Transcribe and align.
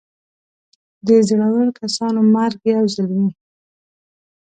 د 1.07 1.09
زړور 1.27 1.67
کسانو 1.79 2.19
مرګ 2.35 2.59
یو 2.75 2.85
ځل 2.95 3.07
وي. 3.17 3.27